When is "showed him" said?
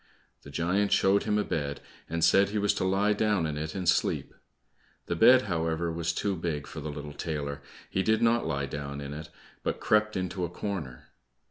0.91-1.37